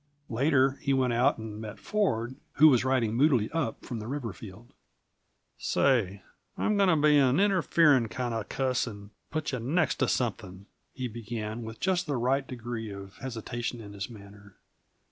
[0.31, 4.33] Later he went out and met Ford, who was riding moodily up from the river
[4.33, 4.73] field.
[5.59, 6.23] "Say,
[6.57, 10.07] I'm going to be an interfering kind of a cuss, and put you next to
[10.07, 14.55] something," he began, with just the right degree of hesitation in his manner.